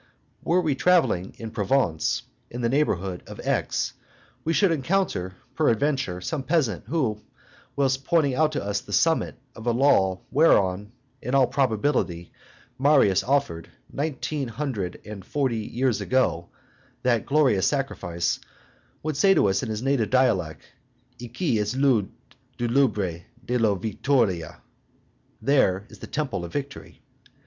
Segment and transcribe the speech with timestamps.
[0.41, 3.93] Were we travelling in Provence, in the neighborhood of Aix,
[4.43, 7.21] we should encounter, peradventure, some peasant who,
[7.75, 10.91] whilst pointing out to us the summit of a lull whereon,
[11.21, 12.31] in all probability,
[12.79, 16.49] Marius offered, nineteen hundred and forty years ago,
[17.03, 18.39] that glorious sacrifice,
[19.03, 20.63] would say to us in his native dialect,
[21.23, 22.09] "Aqui es lou
[22.57, 24.61] deloubre do la Vittoria:"
[25.43, 27.03] "There is the temple of victory."